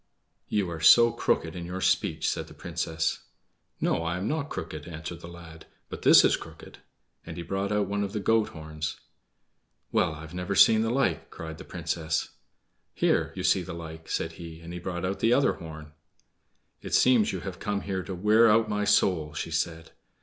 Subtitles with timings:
[0.47, 3.19] "You are so crooked in your speech," said the Princess.
[3.79, 6.79] "No, I am not crooked," answered the lad; "but this is crooked";
[7.23, 8.99] and he brought out one of the goat horns.
[9.91, 12.29] "Well, I've never seen the like!" cried the Princess.
[12.95, 15.91] "Here you see the like," said he, and brought out the other horn.
[16.81, 19.91] "It seems you have come here to wear out my soul!" she said.